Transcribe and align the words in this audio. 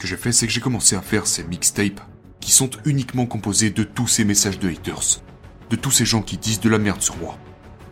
que 0.00 0.08
j'ai 0.08 0.16
fait, 0.16 0.32
c'est 0.32 0.46
que 0.46 0.52
j'ai 0.52 0.62
commencé 0.62 0.96
à 0.96 1.02
faire 1.02 1.26
ces 1.26 1.44
mixtapes 1.44 2.00
qui 2.40 2.50
sont 2.50 2.70
uniquement 2.86 3.26
composés 3.26 3.68
de 3.70 3.84
tous 3.84 4.08
ces 4.08 4.24
messages 4.24 4.58
de 4.58 4.70
haters, 4.70 5.20
de 5.68 5.76
tous 5.76 5.90
ces 5.90 6.06
gens 6.06 6.22
qui 6.22 6.38
disent 6.38 6.60
de 6.60 6.70
la 6.70 6.78
merde 6.78 7.02
sur 7.02 7.18
moi. 7.18 7.36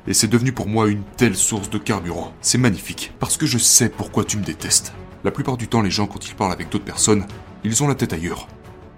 Et 0.07 0.15
c'est 0.15 0.27
devenu 0.27 0.53
pour 0.53 0.69
moi 0.69 0.89
une 0.89 1.05
telle 1.19 1.37
source 1.37 1.69
de 1.69 1.77
carburant. 1.77 2.33
C'est 2.41 2.57
magnifique, 2.57 3.13
parce 3.21 3.37
que 3.37 3.45
je 3.45 3.59
sais 3.59 3.91
pourquoi 3.91 4.25
tu 4.25 4.39
me 4.39 4.43
détestes. 4.43 4.95
La 5.23 5.31
plupart 5.31 5.59
du 5.59 5.69
temps, 5.69 5.83
les 5.83 5.91
gens, 5.91 6.07
quand 6.07 6.27
ils 6.27 6.35
parlent 6.35 6.53
avec 6.53 6.71
d'autres 6.71 6.87
personnes, 6.87 7.27
ils 7.63 7.83
ont 7.83 7.89
la 7.89 7.95
tête 7.95 8.15
ailleurs. 8.15 8.49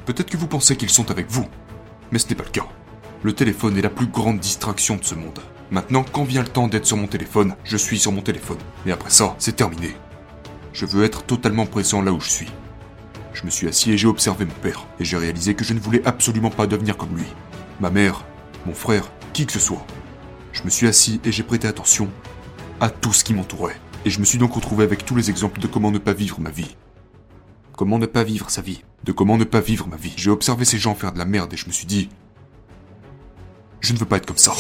Peut-être 0.07 0.31
que 0.31 0.37
vous 0.37 0.47
pensez 0.47 0.77
qu'ils 0.77 0.89
sont 0.89 1.11
avec 1.11 1.29
vous, 1.29 1.49
mais 2.13 2.21
ce 2.21 2.29
n'est 2.29 2.37
pas 2.37 2.45
le 2.45 2.51
cas. 2.51 2.69
Le 3.25 3.33
téléphone 3.33 3.77
est 3.77 3.83
la 3.83 3.91
plus 3.91 4.07
grande 4.07 4.39
distraction 4.39 4.97
de 4.97 5.05
ce 5.05 5.17
monde. 5.17 5.41
Maintenant, 5.73 6.05
quand 6.05 6.23
vient 6.23 6.43
le 6.43 6.49
temps 6.49 6.69
d'être 6.69 6.87
sur 6.87 6.97
mon 6.97 7.09
téléphone, 7.09 7.57
je 7.65 7.77
suis 7.77 7.99
sur 7.99 8.13
mon 8.13 8.23
téléphone. 8.23 8.59
Mais 8.87 8.93
après 8.93 9.11
ça, 9.11 9.35
c'est 9.39 9.57
terminé. 9.57 9.97
Je 10.73 10.87
veux 10.87 11.03
être 11.03 11.25
totalement 11.25 11.67
présent 11.67 12.03
là 12.03 12.13
où 12.13 12.21
je 12.21 12.31
suis. 12.31 12.49
Je 13.33 13.45
me 13.45 13.51
suis 13.51 13.69
assis 13.69 13.93
et 13.93 13.99
j'ai 13.99 14.07
observé 14.07 14.45
mon 14.45 14.55
père, 14.63 14.87
et 14.99 15.05
j'ai 15.05 15.17
réalisé 15.17 15.55
que 15.55 15.65
je 15.65 15.73
ne 15.73 15.81
voulais 15.81 16.03
absolument 16.05 16.51
pas 16.51 16.67
devenir 16.67 16.97
comme 16.97 17.17
lui. 17.17 17.27
Ma 17.81 17.91
mère, 17.91 18.25
mon 18.67 18.75
frère, 18.75 19.11
qui 19.33 19.47
que 19.47 19.53
ce 19.53 19.59
soit. 19.59 19.87
Je 20.53 20.65
me 20.65 20.71
suis 20.71 20.87
assis 20.87 21.21
et 21.25 21.33
j'ai 21.33 21.43
prêté 21.43 21.69
attention 21.69 22.09
à 22.81 22.91
tout 22.91 23.13
ce 23.13 23.25
qui 23.25 23.35
m'entourait. 23.35 23.81
Et 24.05 24.11
je 24.11 24.21
me 24.21 24.25
suis 24.25 24.39
donc 24.39 24.55
retrouvé 24.55 24.85
avec 24.85 25.05
tous 25.05 25.15
les 25.15 25.31
exemples 25.31 25.61
de 25.61 25.67
comment 25.67 25.91
ne 25.91 25.99
pas 25.99 26.13
vivre 26.13 26.41
ma 26.41 26.51
vie. 26.51 26.77
Comment 27.77 27.99
ne 27.99 28.07
pas 28.07 28.25
vivre 28.25 28.51
sa 28.51 28.63
vie. 28.63 28.83
De 29.05 29.13
comment 29.13 29.39
ne 29.39 29.45
pas 29.45 29.61
vivre 29.61 29.87
ma 29.87 29.97
vie. 29.97 30.13
J'ai 30.17 30.31
observé 30.31 30.65
ces 30.65 30.79
gens 30.79 30.95
faire 30.95 31.13
de 31.13 31.19
la 31.19 31.25
merde 31.25 31.53
et 31.53 31.57
je 31.57 31.67
me 31.67 31.73
suis 31.73 31.87
dit... 31.87 32.09
Je 33.81 33.93
ne 33.95 33.99
veux 33.99 34.07
pas 34.07 34.19
être 34.19 34.27
comme 34.27 34.37
ça. 34.37 34.53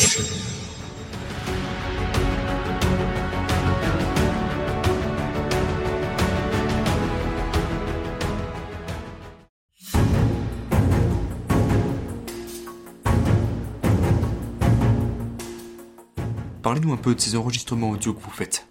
Parlez-nous 16.70 16.92
un 16.92 16.98
peu 16.98 17.16
de 17.16 17.20
ces 17.20 17.34
enregistrements 17.34 17.90
audio 17.90 18.14
que 18.14 18.22
vous 18.22 18.30
faites. 18.30 18.68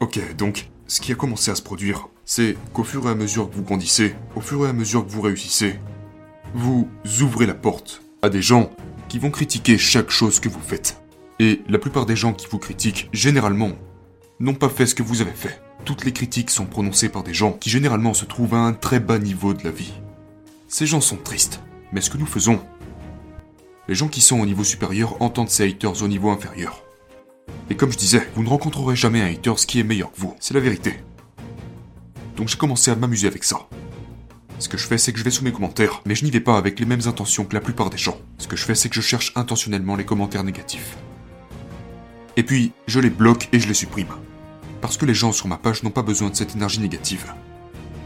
Ok, 0.00 0.20
donc, 0.36 0.68
ce 0.86 1.00
qui 1.00 1.12
a 1.12 1.14
commencé 1.14 1.50
à 1.50 1.54
se 1.54 1.62
produire, 1.62 2.08
c'est 2.26 2.58
qu'au 2.74 2.84
fur 2.84 3.08
et 3.08 3.10
à 3.10 3.14
mesure 3.14 3.48
que 3.48 3.54
vous 3.54 3.62
grandissez, 3.62 4.14
au 4.36 4.42
fur 4.42 4.66
et 4.66 4.68
à 4.68 4.74
mesure 4.74 5.06
que 5.06 5.10
vous 5.10 5.22
réussissez, 5.22 5.80
vous 6.52 6.86
ouvrez 7.22 7.46
la 7.46 7.54
porte 7.54 8.02
à 8.20 8.28
des 8.28 8.42
gens 8.42 8.70
qui 9.08 9.18
vont 9.18 9.30
critiquer 9.30 9.78
chaque 9.78 10.10
chose 10.10 10.40
que 10.40 10.50
vous 10.50 10.60
faites. 10.60 11.02
Et 11.38 11.62
la 11.70 11.78
plupart 11.78 12.04
des 12.04 12.16
gens 12.16 12.34
qui 12.34 12.48
vous 12.50 12.58
critiquent, 12.58 13.08
généralement, 13.14 13.72
n'ont 14.38 14.52
pas 14.52 14.68
fait 14.68 14.84
ce 14.84 14.94
que 14.94 15.02
vous 15.02 15.22
avez 15.22 15.32
fait. 15.32 15.62
Toutes 15.86 16.04
les 16.04 16.12
critiques 16.12 16.50
sont 16.50 16.66
prononcées 16.66 17.08
par 17.08 17.22
des 17.22 17.32
gens 17.32 17.52
qui 17.52 17.70
généralement 17.70 18.12
se 18.12 18.26
trouvent 18.26 18.56
à 18.56 18.58
un 18.58 18.74
très 18.74 19.00
bas 19.00 19.18
niveau 19.18 19.54
de 19.54 19.64
la 19.64 19.70
vie. 19.70 19.94
Ces 20.68 20.84
gens 20.84 21.00
sont 21.00 21.16
tristes, 21.16 21.62
mais 21.92 22.02
ce 22.02 22.10
que 22.10 22.18
nous 22.18 22.26
faisons, 22.26 22.60
les 23.88 23.94
gens 23.94 24.08
qui 24.08 24.20
sont 24.20 24.40
au 24.40 24.46
niveau 24.46 24.64
supérieur 24.64 25.20
entendent 25.20 25.50
ces 25.50 25.68
haters 25.68 26.02
au 26.02 26.08
niveau 26.08 26.30
inférieur. 26.30 26.82
Et 27.70 27.76
comme 27.76 27.92
je 27.92 27.98
disais, 27.98 28.26
vous 28.34 28.42
ne 28.42 28.48
rencontrerez 28.48 28.96
jamais 28.96 29.20
un 29.20 29.26
haters 29.26 29.56
qui 29.56 29.80
est 29.80 29.84
meilleur 29.84 30.12
que 30.12 30.20
vous, 30.20 30.34
c'est 30.40 30.54
la 30.54 30.60
vérité. 30.60 31.00
Donc 32.36 32.48
j'ai 32.48 32.56
commencé 32.56 32.90
à 32.90 32.96
m'amuser 32.96 33.26
avec 33.26 33.44
ça. 33.44 33.68
Ce 34.58 34.68
que 34.68 34.78
je 34.78 34.86
fais, 34.86 34.98
c'est 34.98 35.12
que 35.12 35.18
je 35.18 35.24
vais 35.24 35.30
sous 35.30 35.44
mes 35.44 35.52
commentaires, 35.52 36.00
mais 36.06 36.14
je 36.14 36.24
n'y 36.24 36.30
vais 36.30 36.40
pas 36.40 36.56
avec 36.56 36.78
les 36.80 36.86
mêmes 36.86 37.06
intentions 37.06 37.44
que 37.44 37.54
la 37.54 37.60
plupart 37.60 37.90
des 37.90 37.98
gens. 37.98 38.18
Ce 38.38 38.48
que 38.48 38.56
je 38.56 38.64
fais, 38.64 38.74
c'est 38.74 38.88
que 38.88 38.94
je 38.94 39.00
cherche 39.00 39.32
intentionnellement 39.36 39.96
les 39.96 40.04
commentaires 40.04 40.44
négatifs. 40.44 40.96
Et 42.36 42.42
puis, 42.42 42.72
je 42.86 43.00
les 43.00 43.10
bloque 43.10 43.48
et 43.52 43.60
je 43.60 43.68
les 43.68 43.74
supprime. 43.74 44.08
Parce 44.80 44.96
que 44.96 45.06
les 45.06 45.14
gens 45.14 45.32
sur 45.32 45.48
ma 45.48 45.56
page 45.56 45.82
n'ont 45.82 45.90
pas 45.90 46.02
besoin 46.02 46.30
de 46.30 46.36
cette 46.36 46.54
énergie 46.56 46.80
négative. 46.80 47.32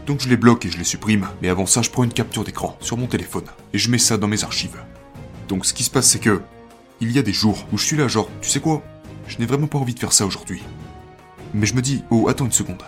Donc 0.07 0.21
je 0.21 0.29
les 0.29 0.37
bloque 0.37 0.65
et 0.65 0.71
je 0.71 0.77
les 0.77 0.83
supprime, 0.83 1.27
mais 1.41 1.49
avant 1.49 1.67
ça, 1.67 1.81
je 1.83 1.89
prends 1.91 2.03
une 2.03 2.13
capture 2.13 2.43
d'écran 2.43 2.75
sur 2.79 2.97
mon 2.97 3.05
téléphone 3.05 3.45
et 3.73 3.77
je 3.77 3.91
mets 3.91 3.99
ça 3.99 4.17
dans 4.17 4.27
mes 4.27 4.43
archives. 4.43 4.81
Donc 5.49 5.65
ce 5.65 5.73
qui 5.73 5.83
se 5.83 5.89
passe, 5.89 6.07
c'est 6.07 6.19
que 6.19 6.41
il 7.01 7.11
y 7.11 7.19
a 7.19 7.23
des 7.23 7.33
jours 7.33 7.65
où 7.73 7.77
je 7.77 7.85
suis 7.85 7.97
là, 7.97 8.07
genre, 8.07 8.29
tu 8.41 8.49
sais 8.49 8.59
quoi? 8.59 8.83
Je 9.27 9.37
n'ai 9.39 9.45
vraiment 9.45 9.67
pas 9.67 9.79
envie 9.79 9.93
de 9.93 9.99
faire 9.99 10.13
ça 10.13 10.25
aujourd'hui. 10.25 10.61
Mais 11.53 11.65
je 11.65 11.73
me 11.73 11.81
dis, 11.81 12.03
oh, 12.11 12.27
attends 12.29 12.45
une 12.45 12.51
seconde. 12.51 12.83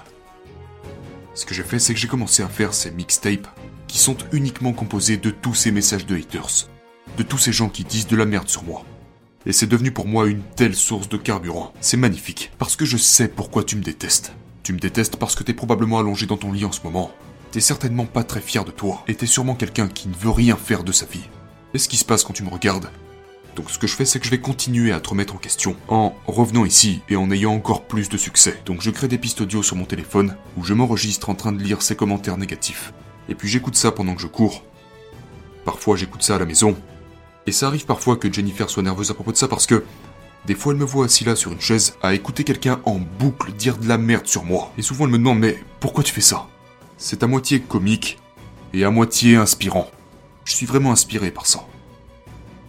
Ce 1.34 1.46
que 1.46 1.54
j'ai 1.54 1.64
fait, 1.64 1.80
c'est 1.80 1.94
que 1.94 2.00
j'ai 2.00 2.08
commencé 2.08 2.44
à 2.44 2.48
faire 2.48 2.74
ces 2.74 2.92
mixtapes 2.92 3.48
qui 3.88 3.98
sont 3.98 4.18
uniquement 4.32 4.74
composés 4.74 5.18
de 5.18 5.32
tous 5.32 5.56
ces 5.56 5.72
messages 5.72 6.06
de 6.06 6.16
haters, 6.16 6.70
de 7.18 7.24
tous 7.24 7.38
ces 7.38 7.52
gens 7.52 7.70
qui 7.70 7.84
disent 7.84 8.08
de 8.08 8.16
la 8.16 8.26
merde 8.26 8.48
sur 8.50 8.64
moi. 8.64 8.86
Et 9.46 9.54
c'est 9.54 9.66
devenu 9.66 9.92
pour 9.92 10.08
moi 10.08 10.28
une 10.28 10.44
telle 10.56 10.76
source 10.76 11.10
de 11.10 11.18
carburant. 11.18 11.74
C'est 11.82 11.98
magnifique, 11.98 12.52
parce 12.60 12.76
que 12.76 12.86
je 12.86 12.98
sais 12.98 13.28
pourquoi 13.28 13.64
tu 13.64 13.76
me 13.76 13.82
détestes. 13.82 14.34
Tu 14.62 14.74
me 14.74 14.80
détestes 14.80 15.16
parce 15.16 15.36
que 15.36 15.44
t'es 15.44 15.56
probablement 15.56 16.00
allongé 16.00 16.28
dans 16.28 16.38
ton 16.38 16.52
lit 16.52 16.66
en 16.66 16.72
ce 16.72 16.84
moment. 16.84 17.12
T'es 17.52 17.60
certainement 17.60 18.06
pas 18.06 18.24
très 18.24 18.42
fier 18.42 18.64
de 18.66 18.72
toi, 18.72 19.04
et 19.08 19.16
t'es 19.16 19.26
sûrement 19.26 19.56
quelqu'un 19.56 19.88
qui 19.88 20.10
ne 20.10 20.16
veut 20.16 20.30
rien 20.30 20.56
faire 20.56 20.84
de 20.84 20.92
sa 20.92 21.08
vie. 21.08 21.28
Et 21.74 21.78
ce 21.78 21.88
qui 21.88 21.98
se 21.98 22.06
passe 22.06 22.24
quand 22.24 22.34
tu 22.34 22.44
me 22.44 22.50
regardes 22.50 22.90
donc 23.56 23.70
ce 23.70 23.78
que 23.78 23.88
je 23.88 23.96
fais, 23.96 24.06
c'est 24.06 24.20
que 24.20 24.26
je 24.26 24.32
vais 24.32 24.40
continuer 24.40 24.92
à 24.92 25.00
te 25.00 25.10
remettre 25.10 25.36
en 25.36 25.38
question 25.38 25.76
en 25.90 26.16
revenant 26.26 26.66
ici 26.66 27.02
et 27.10 27.16
en 27.16 27.32
ayant 27.32 27.54
encore 27.54 27.84
plus 27.84 28.08
de 28.10 28.18
succès. 28.18 28.62
Donc 28.66 28.82
je 28.82 28.90
crée 28.92 29.08
des 29.08 29.18
pistes 29.18 29.42
audio 29.42 29.62
sur 29.62 29.76
mon 29.76 29.86
téléphone 29.86 30.36
où 30.58 30.64
je 30.64 30.74
m'enregistre 30.74 31.30
en 31.30 31.36
train 31.36 31.52
de 31.52 31.62
lire 31.62 31.82
ces 31.82 31.96
commentaires 31.96 32.38
négatifs. 32.38 32.94
Et 33.28 33.36
puis 33.36 33.50
j'écoute 33.50 33.76
ça 33.76 33.92
pendant 33.92 34.16
que 34.16 34.22
je 34.22 34.28
cours. 34.28 34.64
Parfois 35.66 35.98
j'écoute 35.98 36.24
ça 36.24 36.36
à 36.36 36.40
la 36.40 36.46
maison. 36.46 36.78
Et 37.46 37.52
ça 37.52 37.68
arrive 37.68 37.86
parfois 37.86 38.16
que 38.16 38.32
Jennifer 38.32 38.70
soit 38.70 38.84
nerveuse 38.84 39.12
à 39.12 39.16
propos 39.16 39.32
de 39.32 39.38
ça 39.38 39.48
parce 39.48 39.66
que 39.66 39.84
des 40.46 40.56
fois 40.56 40.72
elle 40.72 40.80
me 40.80 40.86
voit 40.86 41.06
assis 41.06 41.26
là 41.26 41.36
sur 41.36 41.52
une 41.52 41.62
chaise 41.62 41.96
à 42.02 42.14
écouter 42.14 42.44
quelqu'un 42.44 42.80
en 42.86 43.00
boucle 43.00 43.52
dire 43.52 43.78
de 43.78 43.88
la 43.88 43.98
merde 43.98 44.28
sur 44.28 44.46
moi. 44.46 44.72
Et 44.78 44.82
souvent 44.82 45.06
elle 45.06 45.12
me 45.12 45.18
demande 45.18 45.40
mais 45.40 45.62
pourquoi 45.82 46.04
tu 46.04 46.14
fais 46.14 46.22
ça? 46.22 46.48
C'est 46.98 47.22
à 47.22 47.28
moitié 47.28 47.60
comique 47.60 48.18
et 48.74 48.86
à 48.86 48.92
moitié 48.92 49.36
inspirant. 49.36 49.90
Je 50.46 50.54
suis 50.54 50.66
vraiment 50.66 50.92
inspiré 50.92 51.32
par 51.32 51.46
ça. 51.46 51.66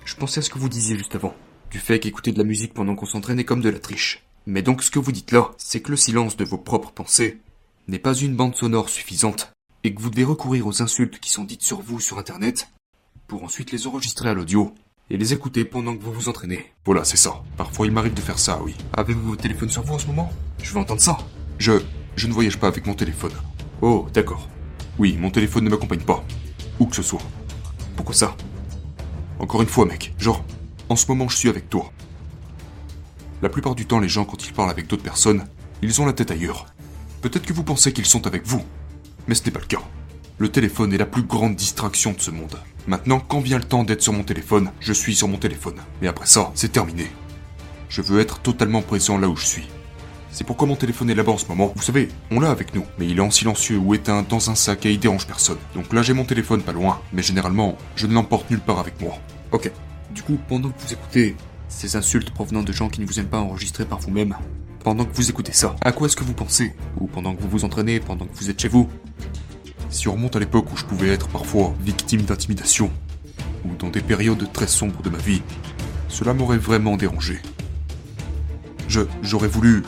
Je 0.05 0.15
pensais 0.17 0.41
à 0.41 0.43
ce 0.43 0.51
que 0.51 0.59
vous 0.59 0.69
disiez 0.69 0.97
juste 0.97 1.15
avant, 1.15 1.35
du 1.71 1.79
fait 1.79 2.01
qu'écouter 2.01 2.33
de 2.33 2.39
la 2.39 2.45
musique 2.45 2.75
pendant 2.75 2.95
qu'on 2.95 3.07
s'entraîne 3.07 3.39
est 3.39 3.45
comme 3.45 3.63
de 3.63 3.69
la 3.69 3.79
triche. 3.79 4.25
Mais 4.47 4.63
donc 4.63 4.83
ce 4.83 4.91
que 4.91 4.99
vous 4.99 5.13
dites 5.13 5.33
là, 5.33 5.53
c'est 5.57 5.81
que 5.81 5.91
le 5.91 5.97
silence 5.97 6.37
de 6.37 6.45
vos 6.45 6.59
propres 6.59 6.91
pensées 6.91 7.39
n'est 7.89 7.99
pas 7.99 8.15
une 8.15 8.37
bande 8.37 8.57
sonore 8.57 8.89
suffisante, 8.89 9.53
et 9.85 9.95
que 9.95 10.01
vous 10.01 10.11
devez 10.11 10.25
recourir 10.25 10.67
aux 10.67 10.83
insultes 10.83 11.19
qui 11.19 11.31
sont 11.31 11.45
dites 11.45 11.63
sur 11.63 11.81
vous 11.81 12.01
sur 12.01 12.19
Internet, 12.19 12.69
pour 13.27 13.43
ensuite 13.45 13.73
les 13.73 13.87
enregistrer 13.87 14.29
à 14.29 14.35
l'audio, 14.35 14.75
et 15.11 15.17
les 15.17 15.33
écouter 15.33 15.65
pendant 15.65 15.97
que 15.97 16.03
vous 16.03 16.13
vous 16.13 16.29
entraînez. 16.29 16.73
Voilà, 16.85 17.05
c'est 17.05 17.17
ça. 17.17 17.43
Parfois 17.57 17.87
il 17.87 17.93
m'arrive 17.93 18.15
de 18.15 18.21
faire 18.21 18.39
ça, 18.39 18.61
oui. 18.63 18.75
Avez-vous 18.93 19.31
votre 19.31 19.43
téléphone 19.43 19.71
sur 19.71 19.83
vous 19.83 19.95
en 19.95 19.99
ce 19.99 20.07
moment? 20.07 20.33
Je 20.63 20.73
veux 20.73 20.81
entendre 20.81 21.01
ça. 21.01 21.19
Je... 21.59 21.83
je 22.17 22.27
ne 22.27 22.33
voyage 22.33 22.59
pas 22.59 22.69
avec 22.69 22.87
mon 22.87 22.95
téléphone. 22.95 23.33
Oh, 23.81 24.07
d'accord. 24.13 24.49
Oui, 24.99 25.17
mon 25.19 25.31
téléphone 25.31 25.65
ne 25.65 25.71
m'accompagne 25.71 26.01
pas. 26.01 26.25
Où 26.79 26.87
que 26.87 26.97
ce 26.97 27.03
soit. 27.03 27.23
Pourquoi 28.03 28.17
ça 28.17 28.37
encore 29.39 29.63
une 29.63 29.69
fois, 29.69 29.87
mec, 29.87 30.13
genre, 30.19 30.45
en 30.89 30.97
ce 30.97 31.07
moment 31.07 31.29
je 31.29 31.37
suis 31.37 31.49
avec 31.49 31.71
toi. 31.71 31.93
La 33.43 33.49
plupart 33.49 33.77
du 33.77 33.87
temps, 33.87 34.01
les 34.01 34.09
gens, 34.09 34.25
quand 34.25 34.45
ils 34.45 34.53
parlent 34.53 34.71
avec 34.71 34.89
d'autres 34.89 35.05
personnes, 35.05 35.45
ils 35.83 36.01
ont 36.01 36.07
la 36.07 36.13
tête 36.13 36.33
ailleurs. 36.33 36.67
Peut-être 37.21 37.47
que 37.47 37.53
vous 37.53 37.63
pensez 37.63 37.93
qu'ils 37.93 38.07
sont 38.07 38.27
avec 38.27 38.45
vous, 38.45 38.65
mais 39.29 39.37
ce 39.37 39.45
n'est 39.45 39.53
pas 39.53 39.61
le 39.61 39.67
cas. 39.67 39.83
Le 40.39 40.49
téléphone 40.49 40.93
est 40.93 40.99
la 40.99 41.07
plus 41.07 41.23
grande 41.23 41.55
distraction 41.55 42.13
de 42.13 42.21
ce 42.21 42.33
monde. 42.33 42.59
Maintenant, 42.89 43.21
quand 43.21 43.39
vient 43.39 43.59
le 43.59 43.65
temps 43.65 43.85
d'être 43.85 44.03
sur 44.03 44.13
mon 44.13 44.25
téléphone, 44.25 44.73
je 44.81 44.93
suis 44.93 45.15
sur 45.15 45.29
mon 45.29 45.39
téléphone. 45.39 45.77
Mais 46.01 46.09
après 46.09 46.27
ça, 46.27 46.51
c'est 46.57 46.73
terminé. 46.73 47.09
Je 47.89 48.03
veux 48.03 48.19
être 48.19 48.41
totalement 48.41 48.83
présent 48.83 49.17
là 49.17 49.29
où 49.29 49.37
je 49.37 49.47
suis. 49.47 49.69
C'est 50.35 50.45
pourquoi 50.45 50.67
mon 50.67 50.77
téléphone 50.77 51.11
est 51.11 51.15
là-bas 51.15 51.33
en 51.33 51.39
ce 51.39 51.47
moment. 51.47 51.75
Vous 51.77 51.83
savez, 51.83 52.09
on 52.31 52.41
l'a 52.41 52.51
avec 52.51 52.75
nous, 52.75 52.87
mais 52.99 53.07
il 53.07 53.19
est 53.19 53.21
en 53.21 53.31
silencieux 53.31 53.77
ou 53.77 53.93
éteint 53.93 54.25
dans 54.27 54.49
un 54.49 54.55
sac 54.55 54.87
et 54.87 54.91
il 54.91 54.99
dérange 54.99 55.27
personne. 55.27 55.59
Donc 55.75 55.93
là 55.93 56.03
j'ai 56.03 56.15
mon 56.15 56.25
téléphone 56.25 56.63
pas 56.63 56.73
loin, 56.73 57.01
mais 57.13 57.23
généralement, 57.23 57.77
je 57.97 58.07
ne 58.07 58.15
l'emporte 58.15 58.51
nulle 58.51 58.61
part 58.61 58.79
avec 58.79 58.99
moi. 58.99 59.19
Ok. 59.53 59.71
Du 60.11 60.23
coup, 60.23 60.39
pendant 60.49 60.71
que 60.71 60.81
vous 60.81 60.93
écoutez 60.95 61.37
ces 61.69 61.97
insultes 61.97 62.31
provenant 62.31 62.63
de 62.63 62.73
gens 62.73 62.89
qui 62.89 63.03
ne 63.03 63.07
vous 63.07 63.21
aiment 63.21 63.27
pas 63.27 63.41
enregistrer 63.41 63.85
par 63.85 63.99
vous-même, 63.99 64.35
pendant 64.83 65.05
que 65.05 65.15
vous 65.15 65.29
écoutez 65.29 65.53
ça, 65.53 65.77
à 65.83 65.93
quoi 65.93 66.07
est-ce 66.07 66.17
que 66.17 66.25
vous 66.25 66.33
pensez? 66.33 66.75
Ou 66.99 67.09
pendant 67.09 67.35
que 67.35 67.43
vous 67.43 67.51
vous 67.51 67.65
entraînez, 67.67 68.01
pendant 68.01 68.25
que 68.25 68.35
vous 68.35 68.49
êtes 68.49 68.61
chez 68.61 68.69
vous? 68.69 68.89
Si 69.91 70.09
on 70.09 70.13
remonte 70.13 70.35
à 70.35 70.41
l'époque 70.41 70.73
où 70.73 70.77
je 70.79 70.87
pouvais 70.87 71.09
être 71.09 71.29
parfois 71.29 71.75
victime 71.83 72.23
d'intimidation, 72.23 72.91
ou 73.67 73.77
dans 73.79 73.91
des 73.91 74.01
périodes 74.01 74.51
très 74.53 74.67
sombres 74.67 75.03
de 75.03 75.11
ma 75.11 75.19
vie, 75.19 75.43
cela 76.09 76.33
m'aurait 76.33 76.57
vraiment 76.57 76.97
dérangé. 76.97 77.39
Je, 78.89 79.03
j'aurais 79.23 79.49
voulu 79.49 79.83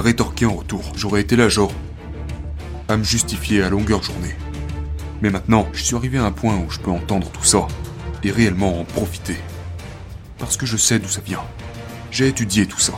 rétorquer 0.00 0.46
en 0.46 0.54
retour. 0.54 0.92
J'aurais 0.96 1.20
été 1.20 1.36
là, 1.36 1.48
genre, 1.48 1.72
à 2.88 2.96
me 2.96 3.04
justifier 3.04 3.62
à 3.62 3.70
longueur 3.70 4.02
journée. 4.02 4.34
Mais 5.20 5.30
maintenant, 5.30 5.68
je 5.72 5.82
suis 5.82 5.96
arrivé 5.96 6.18
à 6.18 6.24
un 6.24 6.32
point 6.32 6.56
où 6.56 6.70
je 6.70 6.78
peux 6.78 6.90
entendre 6.90 7.30
tout 7.30 7.44
ça 7.44 7.68
et 8.24 8.30
réellement 8.30 8.80
en 8.80 8.84
profiter. 8.84 9.36
Parce 10.38 10.56
que 10.56 10.66
je 10.66 10.76
sais 10.76 10.98
d'où 10.98 11.08
ça 11.08 11.20
vient. 11.20 11.42
J'ai 12.10 12.28
étudié 12.28 12.66
tout 12.66 12.80
ça. 12.80 12.94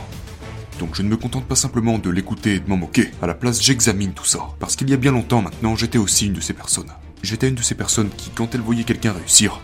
Donc 0.79 0.95
je 0.95 1.03
ne 1.03 1.07
me 1.07 1.17
contente 1.17 1.45
pas 1.45 1.55
simplement 1.55 1.99
de 1.99 2.09
l'écouter 2.09 2.55
et 2.55 2.59
de 2.59 2.69
m'en 2.69 2.77
moquer. 2.77 3.11
À 3.21 3.27
la 3.27 3.35
place, 3.35 3.61
j'examine 3.61 4.13
tout 4.13 4.25
ça. 4.25 4.39
Parce 4.59 4.75
qu'il 4.75 4.89
y 4.89 4.93
a 4.93 4.97
bien 4.97 5.11
longtemps 5.11 5.41
maintenant, 5.41 5.75
j'étais 5.75 5.97
aussi 5.97 6.27
une 6.27 6.33
de 6.33 6.41
ces 6.41 6.53
personnes. 6.53 6.91
J'étais 7.23 7.47
une 7.47 7.55
de 7.55 7.61
ces 7.61 7.75
personnes 7.75 8.09
qui, 8.09 8.29
quand 8.29 8.53
elles 8.55 8.61
voyaient 8.61 8.83
quelqu'un 8.83 9.13
réussir, 9.13 9.61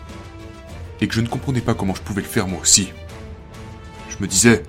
et 1.00 1.08
que 1.08 1.14
je 1.14 1.20
ne 1.20 1.28
comprenais 1.28 1.60
pas 1.60 1.74
comment 1.74 1.94
je 1.94 2.00
pouvais 2.00 2.22
le 2.22 2.28
faire 2.28 2.48
moi 2.48 2.60
aussi, 2.60 2.92
je 4.08 4.16
me 4.20 4.26
disais, 4.26 4.62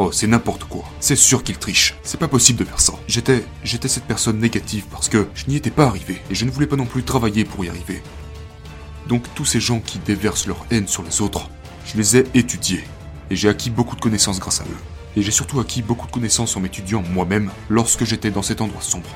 Oh, 0.00 0.12
c'est 0.12 0.28
n'importe 0.28 0.62
quoi. 0.62 0.84
C'est 1.00 1.16
sûr 1.16 1.42
qu'il 1.42 1.58
triche. 1.58 1.96
C'est 2.04 2.20
pas 2.20 2.28
possible 2.28 2.60
de 2.60 2.64
faire 2.64 2.80
ça. 2.80 2.92
J'étais, 3.08 3.44
j'étais 3.64 3.88
cette 3.88 4.04
personne 4.04 4.38
négative 4.38 4.84
parce 4.92 5.08
que 5.08 5.26
je 5.34 5.46
n'y 5.48 5.56
étais 5.56 5.72
pas 5.72 5.86
arrivé 5.86 6.22
et 6.30 6.36
je 6.36 6.44
ne 6.44 6.52
voulais 6.52 6.68
pas 6.68 6.76
non 6.76 6.86
plus 6.86 7.02
travailler 7.02 7.44
pour 7.44 7.64
y 7.64 7.68
arriver. 7.68 8.00
Donc 9.08 9.24
tous 9.34 9.44
ces 9.44 9.58
gens 9.58 9.80
qui 9.80 9.98
déversent 9.98 10.46
leur 10.46 10.64
haine 10.70 10.86
sur 10.86 11.02
les 11.02 11.20
autres, 11.20 11.50
je 11.84 11.96
les 11.96 12.16
ai 12.16 12.26
étudiés 12.34 12.84
et 13.28 13.34
j'ai 13.34 13.48
acquis 13.48 13.70
beaucoup 13.70 13.96
de 13.96 14.00
connaissances 14.00 14.38
grâce 14.38 14.60
à 14.60 14.64
eux. 14.64 15.16
Et 15.16 15.22
j'ai 15.22 15.32
surtout 15.32 15.58
acquis 15.58 15.82
beaucoup 15.82 16.06
de 16.06 16.12
connaissances 16.12 16.56
en 16.56 16.60
m'étudiant 16.60 17.02
moi-même 17.02 17.50
lorsque 17.68 18.04
j'étais 18.04 18.30
dans 18.30 18.42
cet 18.42 18.60
endroit 18.60 18.82
sombre. 18.82 19.10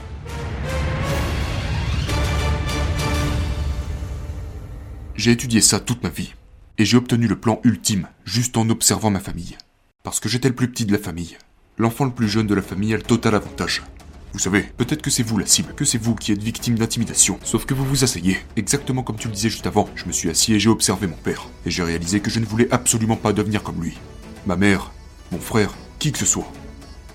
J'ai 5.15 5.31
étudié 5.31 5.61
ça 5.61 5.79
toute 5.79 6.03
ma 6.03 6.09
vie, 6.09 6.35
et 6.79 6.85
j'ai 6.85 6.97
obtenu 6.97 7.29
le 7.29 7.39
plan 7.39 7.61
ultime 7.63 8.09
juste 8.25 8.57
en 8.57 8.69
observant 8.69 9.11
ma 9.11 9.21
famille. 9.21 9.57
Parce 10.03 10.19
que 10.19 10.29
j'étais 10.29 10.49
le 10.49 10.55
plus 10.57 10.69
petit 10.69 10.85
de 10.85 10.91
la 10.91 10.99
famille. 10.99 11.39
L'enfant 11.79 12.05
le 12.05 12.11
plus 12.11 12.29
jeune 12.29 12.49
de 12.49 12.57
la 12.57 12.63
famille 12.63 12.93
a 12.93 12.97
le 12.97 13.05
total 13.05 13.37
avantage. 13.37 13.85
Vous 14.33 14.41
savez, 14.41 14.63
peut-être 14.77 15.01
que 15.01 15.11
c'est 15.11 15.23
vous 15.23 15.39
la 15.39 15.47
cible, 15.47 15.75
que 15.75 15.85
c'est 15.85 15.99
vous 15.99 16.17
qui 16.17 16.33
êtes 16.33 16.43
victime 16.43 16.77
d'intimidation. 16.77 17.39
Sauf 17.45 17.67
que 17.67 17.75
vous 17.75 17.85
vous 17.85 18.03
asseyez, 18.03 18.39
exactement 18.57 19.05
comme 19.05 19.17
tu 19.17 19.29
le 19.29 19.35
disais 19.35 19.49
juste 19.49 19.69
avant. 19.69 19.89
Je 19.95 20.07
me 20.07 20.13
suis 20.13 20.29
assis 20.29 20.55
et 20.55 20.59
j'ai 20.59 20.71
observé 20.71 21.07
mon 21.07 21.15
père. 21.15 21.47
Et 21.67 21.71
j'ai 21.71 21.85
réalisé 21.85 22.19
que 22.19 22.31
je 22.31 22.41
ne 22.41 22.45
voulais 22.45 22.67
absolument 22.73 23.15
pas 23.15 23.33
devenir 23.33 23.63
comme 23.63 23.81
lui. 23.81 23.97
Ma 24.45 24.57
mère, 24.57 24.91
mon 25.31 25.39
frère, 25.39 25.73
qui 26.01 26.11
que 26.11 26.19
ce 26.19 26.27
soit. 26.27 26.51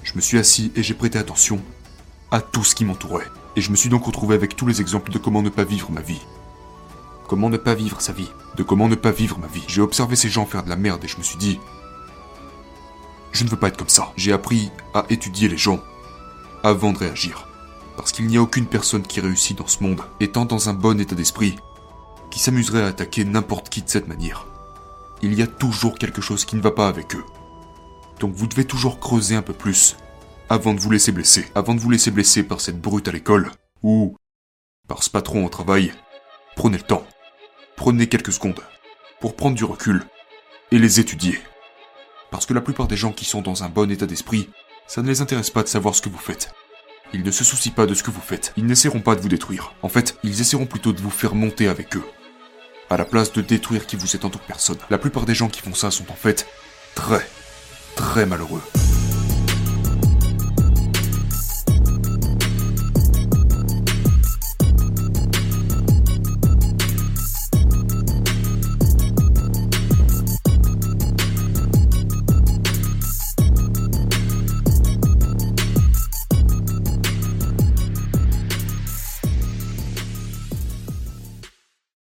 Je 0.03 0.13
me 0.15 0.21
suis 0.21 0.37
assis 0.37 0.71
et 0.77 0.83
j'ai 0.83 0.93
prêté 0.93 1.19
attention 1.19 1.61
à 2.31 2.39
tout 2.39 2.63
ce 2.63 2.73
qui 2.73 2.85
m'entourait. 2.85 3.27
Et 3.57 3.61
je 3.61 3.71
me 3.71 3.75
suis 3.75 3.89
donc 3.89 4.05
retrouvé 4.05 4.33
avec 4.33 4.55
tous 4.55 4.65
les 4.65 4.79
exemples 4.79 5.11
de 5.11 5.17
comment 5.17 5.41
ne 5.41 5.49
pas 5.49 5.65
vivre 5.65 5.91
ma 5.91 6.01
vie. 6.01 6.21
Comment 7.27 7.49
ne 7.49 7.57
pas 7.57 7.75
vivre 7.75 7.99
sa 7.99 8.13
vie 8.13 8.31
De 8.55 8.63
comment 8.63 8.87
ne 8.87 8.95
pas 8.95 9.11
vivre 9.11 9.39
ma 9.39 9.47
vie. 9.47 9.65
J'ai 9.67 9.81
observé 9.81 10.15
ces 10.15 10.29
gens 10.29 10.45
faire 10.45 10.63
de 10.63 10.69
la 10.69 10.77
merde 10.77 11.03
et 11.03 11.09
je 11.09 11.17
me 11.17 11.23
suis 11.23 11.37
dit... 11.37 11.59
Je 13.37 13.43
ne 13.43 13.49
veux 13.49 13.55
pas 13.55 13.67
être 13.67 13.77
comme 13.77 13.87
ça. 13.87 14.11
J'ai 14.15 14.33
appris 14.33 14.71
à 14.95 15.05
étudier 15.11 15.47
les 15.47 15.59
gens 15.59 15.79
avant 16.63 16.91
de 16.91 16.97
réagir. 16.97 17.47
Parce 17.95 18.11
qu'il 18.11 18.25
n'y 18.25 18.37
a 18.37 18.41
aucune 18.41 18.65
personne 18.65 19.03
qui 19.03 19.19
réussit 19.19 19.55
dans 19.55 19.67
ce 19.67 19.83
monde, 19.83 20.01
étant 20.19 20.45
dans 20.45 20.69
un 20.69 20.73
bon 20.73 20.99
état 20.99 21.13
d'esprit, 21.13 21.55
qui 22.31 22.39
s'amuserait 22.39 22.81
à 22.81 22.87
attaquer 22.87 23.25
n'importe 23.25 23.69
qui 23.69 23.83
de 23.83 23.89
cette 23.89 24.07
manière. 24.07 24.47
Il 25.21 25.35
y 25.35 25.43
a 25.43 25.47
toujours 25.47 25.99
quelque 25.99 26.19
chose 26.19 26.45
qui 26.45 26.55
ne 26.55 26.63
va 26.63 26.71
pas 26.71 26.87
avec 26.87 27.13
eux. 27.13 27.23
Donc 28.19 28.33
vous 28.33 28.47
devez 28.47 28.65
toujours 28.65 28.99
creuser 28.99 29.35
un 29.35 29.43
peu 29.43 29.53
plus 29.53 29.97
avant 30.49 30.73
de 30.73 30.79
vous 30.79 30.89
laisser 30.89 31.11
blesser. 31.11 31.45
Avant 31.53 31.75
de 31.75 31.79
vous 31.79 31.91
laisser 31.91 32.09
blesser 32.09 32.41
par 32.41 32.59
cette 32.59 32.81
brute 32.81 33.07
à 33.07 33.11
l'école 33.11 33.51
ou 33.83 34.15
par 34.87 35.03
ce 35.03 35.11
patron 35.11 35.45
au 35.45 35.49
travail, 35.49 35.93
prenez 36.55 36.77
le 36.77 36.83
temps. 36.83 37.05
Prenez 37.75 38.07
quelques 38.07 38.33
secondes 38.33 38.63
pour 39.21 39.35
prendre 39.35 39.55
du 39.55 39.63
recul 39.63 40.07
et 40.71 40.79
les 40.79 40.99
étudier. 40.99 41.39
Parce 42.31 42.45
que 42.45 42.53
la 42.53 42.62
plupart 42.62 42.88
des 42.88 42.97
gens 42.97 43.12
qui 43.12 43.25
sont 43.25 43.41
dans 43.41 43.63
un 43.63 43.69
bon 43.69 43.89
état 43.89 44.06
d'esprit, 44.06 44.50
ça 44.88 45.01
ne 45.01 45.07
les 45.07 45.21
intéresse 45.21 45.50
pas 45.50 45.63
de 45.63 45.68
savoir 45.68 45.95
ce 45.95 46.01
que 46.01 46.09
vous 46.09 46.18
faites. 46.18 46.51
Ils 47.13 47.24
ne 47.24 47.31
se 47.31 47.44
soucient 47.44 47.74
pas 47.74 47.85
de 47.85 47.94
ce 47.94 48.03
que 48.03 48.12
vous 48.12 48.21
faites. 48.21 48.53
Ils 48.57 48.65
n'essaieront 48.65 49.00
pas 49.00 49.15
de 49.15 49.21
vous 49.21 49.29
détruire. 49.29 49.74
En 49.81 49.89
fait, 49.89 50.18
ils 50.24 50.41
essaieront 50.41 50.65
plutôt 50.65 50.91
de 50.91 51.01
vous 51.01 51.09
faire 51.09 51.35
monter 51.35 51.68
avec 51.68 51.95
eux. 51.95 52.03
À 52.89 52.97
la 52.97 53.06
place 53.06 53.31
de 53.31 53.41
détruire 53.41 53.85
qui 53.85 53.95
vous 53.95 54.15
êtes 54.15 54.25
en 54.25 54.29
tant 54.29 54.39
que 54.39 54.47
personne. 54.47 54.77
La 54.89 54.97
plupart 54.97 55.25
des 55.25 55.35
gens 55.35 55.50
qui 55.50 55.62
font 55.62 55.74
ça 55.74 55.91
sont 55.91 56.09
en 56.12 56.15
fait 56.15 56.47
très, 56.95 57.25
très 57.95 58.25
malheureux. 58.25 58.62